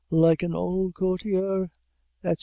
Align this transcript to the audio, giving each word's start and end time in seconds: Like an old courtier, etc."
Like 0.09 0.41
an 0.41 0.55
old 0.55 0.95
courtier, 0.95 1.69
etc." 2.23 2.35